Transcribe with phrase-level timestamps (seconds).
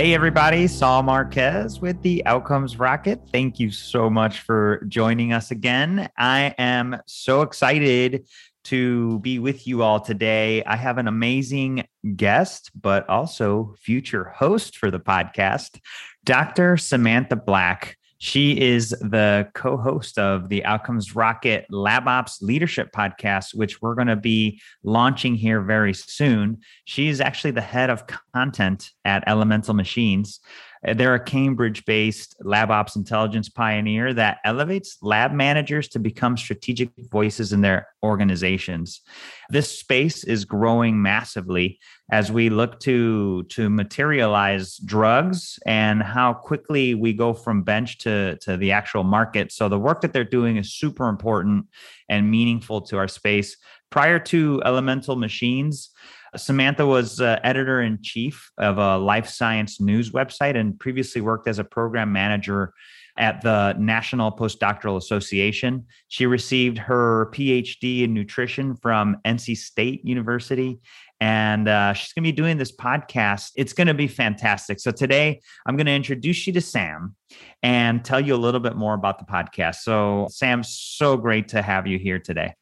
[0.00, 3.20] Hey, everybody, Saul Marquez with the Outcomes Rocket.
[3.30, 6.08] Thank you so much for joining us again.
[6.16, 8.26] I am so excited
[8.64, 10.64] to be with you all today.
[10.64, 11.86] I have an amazing
[12.16, 15.78] guest, but also future host for the podcast,
[16.24, 16.78] Dr.
[16.78, 17.98] Samantha Black.
[18.22, 23.94] She is the co host of the Outcomes Rocket Lab Ops Leadership Podcast, which we're
[23.94, 26.58] going to be launching here very soon.
[26.84, 30.40] She's actually the head of content at Elemental Machines.
[30.86, 36.36] Uh, they're a Cambridge based lab ops intelligence pioneer that elevates lab managers to become
[36.36, 39.02] strategic voices in their organizations.
[39.50, 41.78] This space is growing massively
[42.10, 48.36] as we look to, to materialize drugs and how quickly we go from bench to,
[48.38, 49.52] to the actual market.
[49.52, 51.66] So, the work that they're doing is super important
[52.08, 53.56] and meaningful to our space.
[53.90, 55.90] Prior to Elemental Machines,
[56.36, 61.48] Samantha was uh, editor in chief of a life science news website and previously worked
[61.48, 62.72] as a program manager
[63.16, 65.86] at the National Postdoctoral Association.
[66.08, 70.80] She received her PhD in nutrition from NC State University.
[71.20, 73.50] And uh, she's going to be doing this podcast.
[73.54, 74.80] It's going to be fantastic.
[74.80, 77.14] So, today I'm going to introduce you to Sam
[77.62, 79.76] and tell you a little bit more about the podcast.
[79.76, 82.54] So, Sam, so great to have you here today.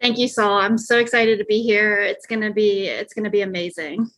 [0.00, 0.58] Thank you, Saul.
[0.58, 1.98] I'm so excited to be here.
[1.98, 4.10] It's gonna be it's gonna be amazing.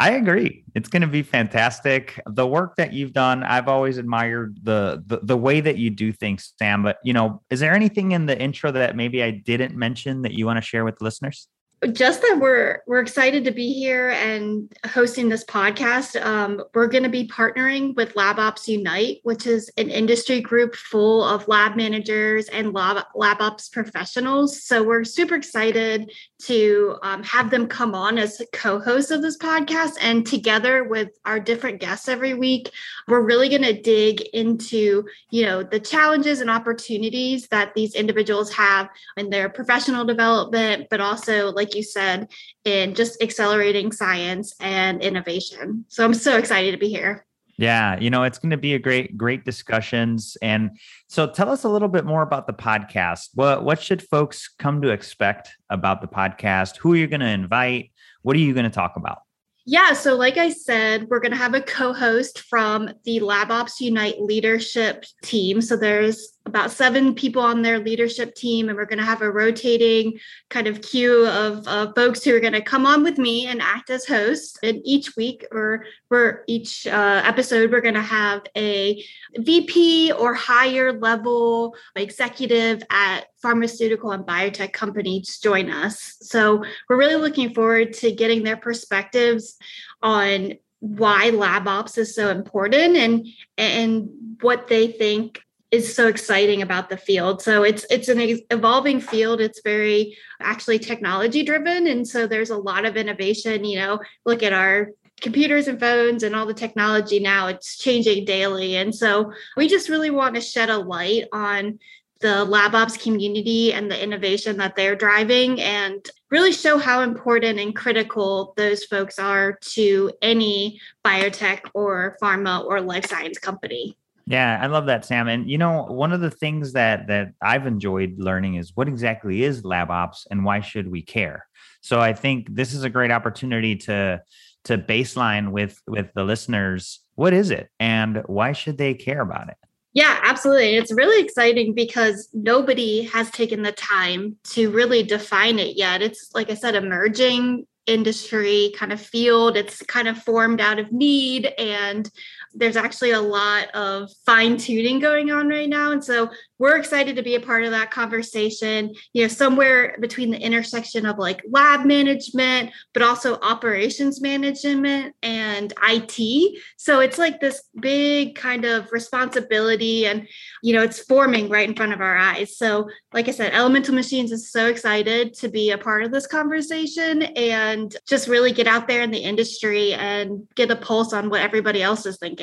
[0.00, 0.64] I agree.
[0.74, 2.18] It's going to be fantastic.
[2.26, 6.10] The work that you've done, I've always admired the, the the way that you do
[6.10, 6.82] things, Sam.
[6.82, 10.32] But you know, is there anything in the intro that maybe I didn't mention that
[10.32, 11.48] you want to share with listeners?
[11.92, 16.20] Just that we're we're excited to be here and hosting this podcast.
[16.22, 20.74] Um, we're going to be partnering with Lab Ops Unite, which is an industry group
[20.74, 24.62] full of lab managers and lab lab ops professionals.
[24.62, 26.12] So we're super excited
[26.42, 31.40] to um, have them come on as co-hosts of this podcast, and together with our
[31.40, 32.70] different guests every week,
[33.08, 38.52] we're really going to dig into you know the challenges and opportunities that these individuals
[38.52, 42.28] have in their professional development, but also like like you said,
[42.64, 45.84] in just accelerating science and innovation.
[45.88, 47.24] So I'm so excited to be here.
[47.58, 50.36] Yeah, you know, it's going to be a great, great discussions.
[50.42, 50.78] And
[51.08, 53.28] so tell us a little bit more about the podcast.
[53.34, 56.78] What what should folks come to expect about the podcast?
[56.78, 57.92] Who are you going to invite?
[58.22, 59.18] What are you going to talk about?
[59.66, 63.80] Yeah, so like I said, we're going to have a co host from the LabOps
[63.80, 65.60] Unite leadership team.
[65.60, 69.30] So there's about seven people on their leadership team, and we're going to have a
[69.30, 73.46] rotating kind of queue of uh, folks who are going to come on with me
[73.46, 74.58] and act as hosts.
[74.62, 79.04] And each week or for each uh, episode, we're going to have a
[79.36, 86.16] VP or higher level executive at pharmaceutical and biotech companies join us.
[86.20, 89.56] So we're really looking forward to getting their perspectives
[90.02, 93.26] on why lab ops is so important and
[93.58, 94.08] and
[94.40, 97.40] what they think is so exciting about the field.
[97.42, 99.40] So it's it's an evolving field.
[99.40, 103.64] It's very actually technology driven, and so there's a lot of innovation.
[103.64, 104.90] You know, look at our
[105.20, 107.46] computers and phones and all the technology now.
[107.46, 111.78] It's changing daily, and so we just really want to shed a light on
[112.20, 117.58] the lab ops community and the innovation that they're driving and really show how important
[117.58, 123.96] and critical those folks are to any biotech or pharma or life science company.
[124.26, 125.26] Yeah, I love that, Sam.
[125.26, 129.42] And you know, one of the things that that I've enjoyed learning is what exactly
[129.42, 131.46] is lab ops and why should we care?
[131.80, 134.22] So I think this is a great opportunity to
[134.64, 137.00] to baseline with with the listeners.
[137.16, 139.56] What is it and why should they care about it?
[139.92, 140.76] Yeah, absolutely.
[140.76, 146.00] It's really exciting because nobody has taken the time to really define it yet.
[146.00, 149.56] It's like I said, emerging industry kind of field.
[149.56, 152.08] It's kind of formed out of need and
[152.54, 155.92] there's actually a lot of fine tuning going on right now.
[155.92, 160.30] And so we're excited to be a part of that conversation, you know, somewhere between
[160.30, 166.60] the intersection of like lab management, but also operations management and IT.
[166.76, 170.28] So it's like this big kind of responsibility and,
[170.62, 172.56] you know, it's forming right in front of our eyes.
[172.56, 176.26] So, like I said, Elemental Machines is so excited to be a part of this
[176.26, 181.30] conversation and just really get out there in the industry and get a pulse on
[181.30, 182.39] what everybody else is thinking.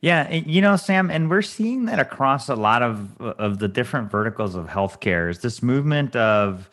[0.00, 4.10] Yeah, you know, Sam, and we're seeing that across a lot of of the different
[4.10, 5.30] verticals of healthcare.
[5.30, 6.68] Is this movement of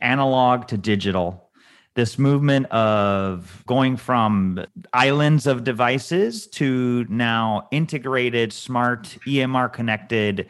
[0.00, 1.50] analog to digital?
[1.94, 10.46] This movement of going from islands of devices to now integrated, smart, EMR connected,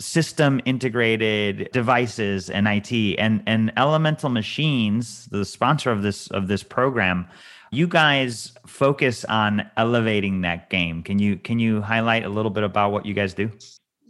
[0.00, 6.64] system integrated devices and IT and and Elemental Machines, the sponsor of this of this
[6.64, 7.28] program,
[7.70, 11.02] you guys focus on elevating that game.
[11.02, 13.50] Can you can you highlight a little bit about what you guys do?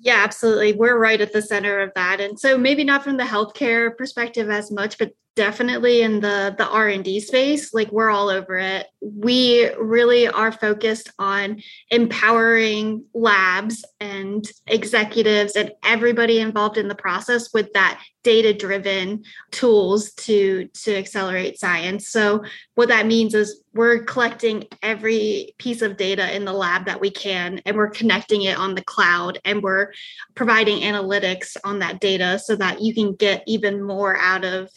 [0.01, 0.75] Yeah, absolutely.
[0.75, 2.21] We're right at the center of that.
[2.21, 6.67] And so maybe not from the healthcare perspective as much, but definitely in the the
[6.67, 8.89] r&d space like we're all over it.
[9.01, 17.55] We really are focused on empowering labs and executives and everybody involved in the process
[17.55, 22.09] with that data driven tools to to accelerate science.
[22.09, 22.43] So
[22.75, 27.11] what that means is we're collecting every piece of data in the lab that we
[27.11, 29.93] can and we're connecting it on the cloud and we're
[30.35, 34.69] providing analytics on that data so that you can get even more out of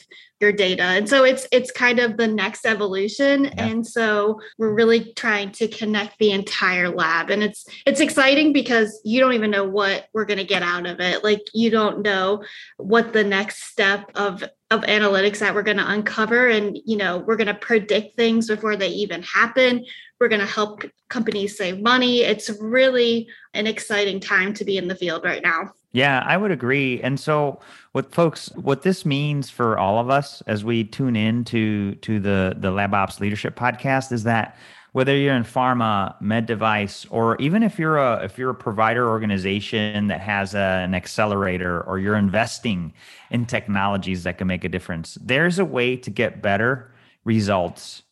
[0.41, 0.83] your data.
[0.83, 3.45] And so it's it's kind of the next evolution.
[3.45, 3.51] Yeah.
[3.57, 7.29] and so we're really trying to connect the entire lab.
[7.29, 10.85] And it's it's exciting because you don't even know what we're going to get out
[10.85, 11.23] of it.
[11.23, 12.43] Like you don't know
[12.77, 16.47] what the next step of of analytics that we're going to uncover.
[16.47, 19.85] And you know we're going to predict things before they even happen.
[20.19, 22.21] We're going to help companies save money.
[22.21, 26.51] It's really an exciting time to be in the field right now yeah, I would
[26.51, 27.01] agree.
[27.01, 27.59] And so
[27.91, 32.19] what folks what this means for all of us as we tune in to to
[32.19, 34.57] the the Lab Ops Leadership podcast is that
[34.93, 39.09] whether you're in pharma, med device, or even if you're a if you're a provider
[39.09, 42.93] organization that has a, an accelerator or you're investing
[43.29, 46.91] in technologies that can make a difference, there's a way to get better
[47.23, 48.03] results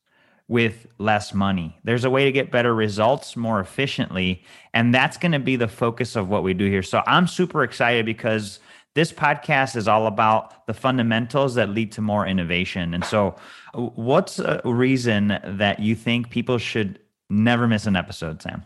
[0.49, 1.77] with less money.
[1.83, 4.43] There's a way to get better results more efficiently.
[4.73, 6.81] And that's going to be the focus of what we do here.
[6.81, 8.59] So I'm super excited because
[8.95, 12.95] this podcast is all about the fundamentals that lead to more innovation.
[12.95, 13.35] And so,
[13.75, 16.99] uh, what's a reason that you think people should
[17.29, 18.63] never miss an episode, Sam?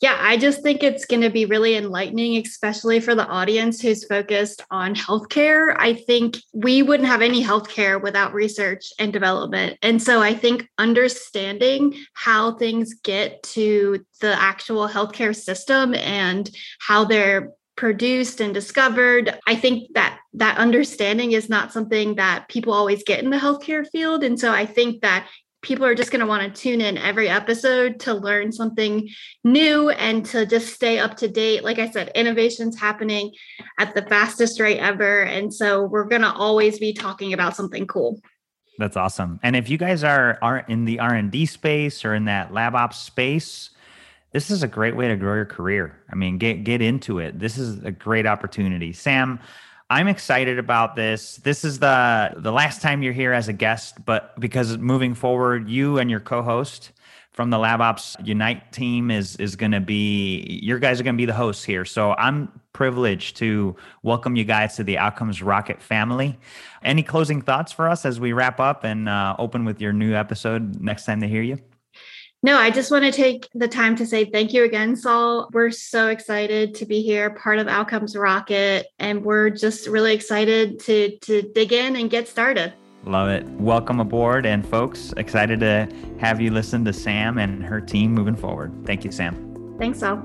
[0.00, 4.06] Yeah, I just think it's going to be really enlightening, especially for the audience who's
[4.06, 5.76] focused on healthcare.
[5.78, 9.76] I think we wouldn't have any healthcare without research and development.
[9.82, 16.50] And so I think understanding how things get to the actual healthcare system and
[16.80, 22.74] how they're produced and discovered i think that that understanding is not something that people
[22.74, 25.26] always get in the healthcare field and so i think that
[25.62, 29.08] people are just going to want to tune in every episode to learn something
[29.44, 31.64] new and to just stay up to date.
[31.64, 33.32] Like I said, innovation's happening
[33.78, 35.22] at the fastest rate ever.
[35.22, 38.20] And so we're going to always be talking about something cool.
[38.78, 39.38] That's awesome.
[39.42, 42.96] And if you guys are are in the R&D space or in that lab ops
[42.96, 43.70] space,
[44.32, 45.98] this is a great way to grow your career.
[46.10, 47.38] I mean, get get into it.
[47.38, 48.94] This is a great opportunity.
[48.94, 49.38] Sam,
[49.90, 51.38] I'm excited about this.
[51.38, 55.68] This is the the last time you're here as a guest, but because moving forward,
[55.68, 56.92] you and your co-host
[57.32, 61.20] from the LabOps Unite team is is going to be your guys are going to
[61.20, 61.84] be the hosts here.
[61.84, 66.38] So I'm privileged to welcome you guys to the Outcomes Rocket family.
[66.84, 70.14] Any closing thoughts for us as we wrap up and uh, open with your new
[70.14, 71.58] episode next time they hear you?
[72.42, 75.50] No, I just want to take the time to say thank you again, Saul.
[75.52, 80.80] We're so excited to be here, part of Outcomes Rocket, and we're just really excited
[80.80, 82.72] to to dig in and get started.
[83.04, 83.46] Love it.
[83.60, 85.86] Welcome aboard, and folks, excited to
[86.18, 88.72] have you listen to Sam and her team moving forward.
[88.86, 89.76] Thank you, Sam.
[89.78, 90.22] Thanks, Saul.